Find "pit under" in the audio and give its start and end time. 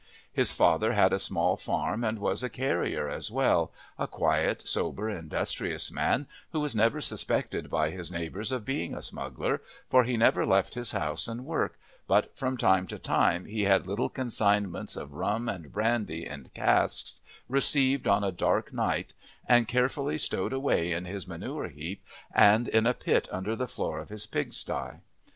22.95-23.55